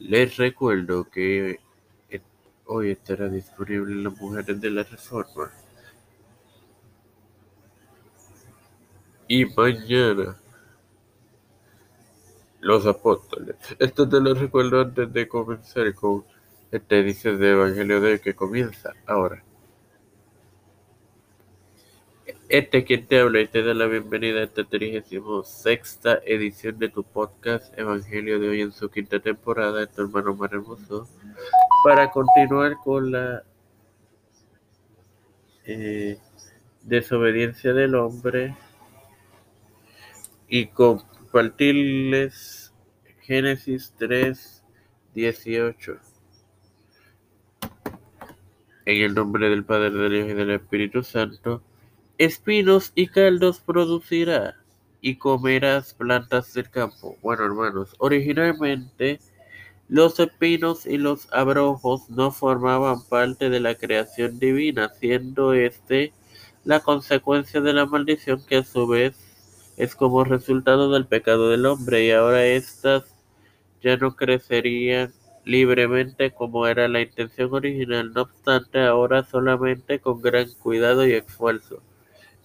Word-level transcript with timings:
Les 0.00 0.36
recuerdo 0.36 1.08
que 1.10 1.58
eh, 2.10 2.20
hoy 2.66 2.90
estará 2.92 3.28
disponible 3.28 3.94
las 3.96 4.16
mujeres 4.20 4.60
de 4.60 4.70
la 4.70 4.82
reforma. 4.84 5.50
Y 9.26 9.44
mañana 9.44 10.36
los 12.60 12.86
apóstoles. 12.86 13.56
Esto 13.78 14.08
te 14.08 14.20
lo 14.20 14.34
recuerdo 14.34 14.80
antes 14.80 15.12
de 15.12 15.28
comenzar 15.28 15.92
con 15.94 16.24
esta 16.70 16.96
edición 16.96 17.38
de 17.38 17.50
Evangelio 17.50 18.00
de 18.00 18.20
que 18.20 18.34
comienza 18.34 18.94
ahora. 19.06 19.42
Este 22.50 22.84
quien 22.84 23.06
te 23.06 23.20
habla 23.20 23.40
y 23.40 23.48
te 23.48 23.62
da 23.62 23.72
la 23.72 23.86
bienvenida 23.86 24.40
a 24.40 24.44
esta 24.44 24.64
36 24.64 26.00
edición 26.26 26.78
de 26.78 26.90
tu 26.90 27.02
podcast 27.02 27.76
Evangelio 27.78 28.38
de 28.38 28.50
hoy 28.50 28.60
en 28.60 28.72
su 28.72 28.90
quinta 28.90 29.18
temporada, 29.18 29.86
tu 29.86 30.02
hermano 30.02 30.34
más 30.34 30.52
hermoso, 30.52 31.08
para 31.84 32.10
continuar 32.10 32.76
con 32.84 33.12
la 33.12 33.44
eh, 35.64 36.18
desobediencia 36.82 37.72
del 37.72 37.94
hombre 37.94 38.54
y 40.48 40.66
compartirles 40.66 42.74
Génesis 43.20 43.94
3, 43.98 44.64
18. 45.14 45.98
En 48.84 49.02
el 49.02 49.14
nombre 49.14 49.48
del 49.48 49.64
Padre, 49.64 49.90
del 49.90 50.14
Hijo 50.14 50.28
y 50.28 50.34
del 50.34 50.50
Espíritu 50.50 51.02
Santo, 51.02 51.62
espinos 52.18 52.92
y 52.94 53.06
caldos 53.06 53.60
producirá, 53.60 54.56
y 55.00 55.16
comerás 55.16 55.94
plantas 55.94 56.52
del 56.54 56.68
campo. 56.70 57.16
Bueno, 57.22 57.44
hermanos, 57.44 57.94
originalmente 57.98 59.20
los 59.88 60.18
espinos 60.18 60.84
y 60.84 60.98
los 60.98 61.32
abrojos 61.32 62.10
no 62.10 62.30
formaban 62.30 63.02
parte 63.08 63.48
de 63.48 63.60
la 63.60 63.76
creación 63.76 64.38
divina, 64.38 64.90
siendo 64.90 65.54
este 65.54 66.12
la 66.64 66.80
consecuencia 66.80 67.60
de 67.60 67.72
la 67.72 67.86
maldición 67.86 68.44
que 68.44 68.56
a 68.56 68.64
su 68.64 68.86
vez 68.86 69.14
es 69.76 69.94
como 69.94 70.24
resultado 70.24 70.90
del 70.90 71.06
pecado 71.06 71.48
del 71.48 71.66
hombre, 71.66 72.04
y 72.04 72.10
ahora 72.10 72.44
estas 72.44 73.14
ya 73.80 73.96
no 73.96 74.16
crecerían 74.16 75.12
libremente 75.44 76.32
como 76.32 76.66
era 76.66 76.88
la 76.88 77.00
intención 77.00 77.54
original, 77.54 78.12
no 78.12 78.22
obstante 78.22 78.80
ahora 78.80 79.24
solamente 79.24 80.00
con 80.00 80.20
gran 80.20 80.50
cuidado 80.54 81.06
y 81.06 81.12
esfuerzo. 81.12 81.80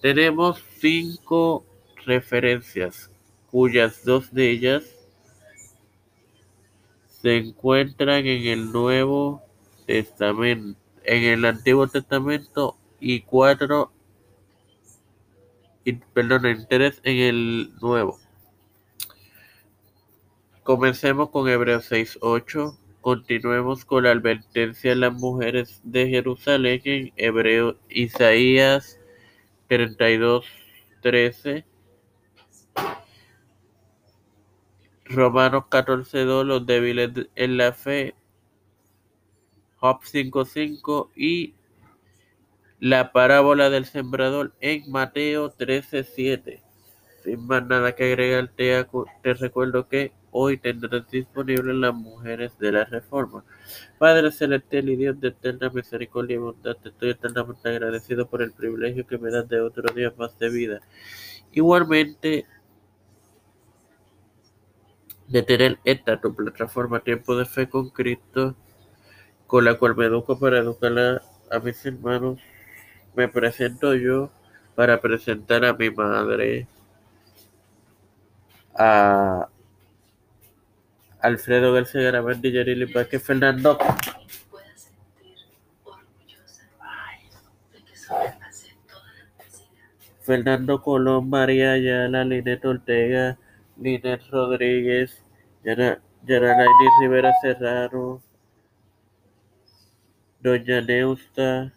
Tenemos 0.04 0.62
cinco 0.80 1.66
referencias, 2.06 3.10
cuyas 3.50 4.04
dos 4.04 4.34
de 4.34 4.50
ellas 4.50 4.84
se 7.22 7.38
encuentran 7.38 8.28
en 8.28 8.48
el 8.48 8.74
Nuevo 8.74 9.42
Testamento, 9.88 10.78
en 11.06 11.24
el 11.24 11.46
Antiguo 11.46 11.88
Testamento 11.88 12.76
y 13.00 13.22
cuatro, 13.22 13.94
y, 15.86 15.94
perdón, 15.94 16.48
en 16.48 16.68
tres 16.68 17.00
en 17.06 17.20
el 17.20 17.74
Nuevo. 17.82 18.20
Comencemos 20.64 21.30
con 21.30 21.48
Hebreos 21.48 21.90
6.8. 21.90 22.78
Continuemos 23.00 23.86
con 23.86 24.04
la 24.04 24.12
advertencia 24.12 24.92
a 24.92 24.96
las 24.96 25.14
mujeres 25.14 25.80
de 25.86 26.10
Jerusalén 26.10 26.82
en 26.84 27.14
Hebreo 27.16 27.78
Isaías 27.88 29.00
32, 29.74 30.46
13. 31.02 31.66
Romanos 35.06 35.64
14, 35.68 36.26
2, 36.26 36.46
los 36.46 36.66
débiles 36.68 37.10
en 37.34 37.58
la 37.58 37.74
fe. 37.74 38.14
Job 39.78 40.02
5.5 40.02 41.10
y 41.16 41.56
la 42.80 43.12
parábola 43.12 43.72
del 43.72 43.86
sembrador 43.86 44.54
en 44.62 44.92
Mateo 44.92 45.52
13.7. 45.52 46.62
Sin 47.24 47.48
más 47.48 47.66
nada 47.66 47.96
que 47.96 48.04
agregar, 48.04 48.50
te, 48.50 48.86
te 49.24 49.34
recuerdo 49.34 49.88
que 49.88 50.12
hoy 50.34 50.58
tendrás 50.58 51.10
disponibles 51.10 51.76
las 51.76 51.94
mujeres 51.94 52.58
de 52.58 52.72
la 52.72 52.86
reforma. 52.86 53.46
Padre 54.00 54.32
celestial 54.32 54.90
y 54.90 54.96
Dios 54.96 55.22
de 55.22 55.30
eterna 55.30 55.70
misericordia 55.70 56.36
y 56.36 56.40
bondad, 56.40 56.76
te 56.76 56.90
estoy 56.90 57.12
eternamente 57.12 57.70
agradecido 57.70 58.28
por 58.28 58.42
el 58.42 58.52
privilegio 58.52 59.08
que 59.08 59.18
me 59.18 59.30
das 59.32 59.48
de 59.48 59.62
otro 59.62 59.94
día 59.94 60.12
más 60.18 60.38
de 60.40 60.50
vida. 60.50 60.82
Igualmente, 61.52 62.48
de 65.28 65.44
tener 65.44 65.80
esta 65.86 66.20
tu 66.20 66.36
plataforma 66.36 67.00
Tiempo 67.00 67.36
de 67.36 67.46
Fe 67.46 67.70
con 67.70 67.90
Cristo, 67.90 68.56
con 69.46 69.66
la 69.66 69.78
cual 69.78 69.96
me 69.96 70.06
educo 70.06 70.40
para 70.40 70.60
educar 70.60 70.98
a, 70.98 71.22
a 71.56 71.60
mis 71.60 71.86
hermanos. 71.86 72.40
Me 73.16 73.28
presento 73.28 73.94
yo 73.94 74.32
para 74.76 75.00
presentar 75.00 75.64
a 75.64 75.74
mi 75.74 75.92
madre, 75.92 76.68
a 78.76 79.48
Alfredo 81.24 81.72
García 81.72 82.02
Garamendi, 82.02 82.52
Yarili 82.52 82.84
Vázquez, 82.84 83.24
Fernando. 83.24 83.78
Fernando 90.22 90.82
Colón, 90.82 91.30
María 91.30 91.72
Ayala, 91.72 92.26
Linet 92.26 92.66
Ortega, 92.66 93.38
Linet 93.78 94.22
Rodríguez, 94.32 95.24
Yaralaini 95.64 96.88
Rivera 97.02 97.32
Serrano, 97.42 98.22
Doña 100.42 100.82
Neusta, 100.82 101.74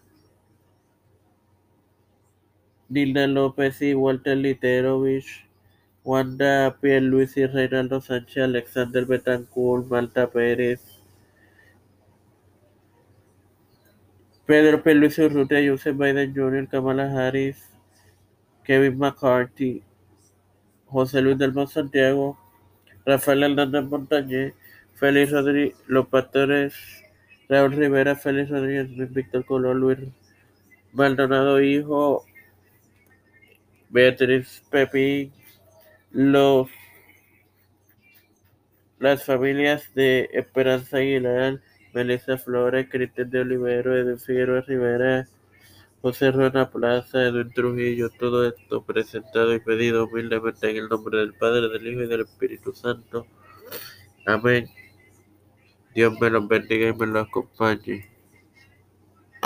Nilda 2.88 3.28
López 3.28 3.80
y 3.80 3.94
Walter 3.94 4.36
Literovich. 4.38 5.45
Wanda 6.06 6.78
Pierluisi, 6.80 7.52
Reinaldo 7.52 8.00
Sánchez, 8.00 8.44
Alexander 8.44 9.04
Betancourt, 9.04 9.90
Malta 9.90 10.30
Pérez, 10.30 10.80
Pedro 14.46 14.84
Pierluisi 14.84 15.24
Urrutia, 15.24 15.68
Joseph 15.68 15.96
Biden 15.96 16.32
Jr., 16.32 16.68
Kamala 16.68 17.10
Harris, 17.10 17.58
Kevin 18.62 18.96
McCarthy, 18.96 19.82
José 20.86 21.20
Luis 21.20 21.38
del 21.38 21.52
Monte 21.52 21.74
Santiago, 21.74 22.38
Rafael 23.04 23.42
Hernández 23.42 23.82
Montañez, 23.86 24.54
Félix 24.94 25.32
Rodríguez, 25.32 25.74
Los 25.88 26.06
Pastores, 26.06 26.74
Raúl 27.48 27.72
Rivera, 27.72 28.14
Félix 28.14 28.48
Rodríguez, 28.48 28.90
Luis 28.90 29.12
Víctor 29.12 29.44
Colón, 29.44 29.80
Luis 29.80 29.98
Maldonado 30.92 31.60
Hijo, 31.60 32.24
Beatriz 33.90 34.62
Pepín, 34.70 35.32
los, 36.10 36.68
las 38.98 39.24
familias 39.24 39.92
de 39.94 40.28
Esperanza 40.32 40.98
Aguilar, 40.98 41.60
Melissa 41.92 42.38
Flores, 42.38 42.88
Cristian 42.90 43.30
de 43.30 43.40
Olivero, 43.40 43.96
Edwin 43.96 44.18
Figueroa 44.18 44.60
Rivera, 44.62 45.26
José 46.02 46.30
Ruana 46.30 46.70
Plaza, 46.70 47.24
Edwin 47.24 47.52
Trujillo, 47.52 48.10
todo 48.10 48.46
esto 48.46 48.84
presentado 48.84 49.54
y 49.54 49.60
pedido 49.60 50.06
humildemente 50.06 50.70
en 50.70 50.76
el 50.76 50.88
nombre 50.88 51.18
del 51.18 51.34
Padre, 51.34 51.68
del 51.68 51.86
Hijo 51.86 52.02
y 52.02 52.06
del 52.06 52.20
Espíritu 52.22 52.72
Santo. 52.74 53.26
Amén. 54.26 54.68
Dios 55.94 56.12
me 56.20 56.30
los 56.30 56.46
bendiga 56.46 56.88
y 56.88 56.94
me 56.94 57.06
los 57.06 57.26
acompañe. 57.26 58.16